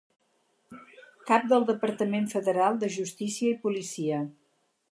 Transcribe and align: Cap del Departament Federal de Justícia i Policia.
Cap 1.31 1.45
del 1.51 1.67
Departament 1.67 2.25
Federal 2.33 2.79
de 2.85 2.89
Justícia 2.97 3.53
i 3.53 3.61
Policia. 3.67 4.23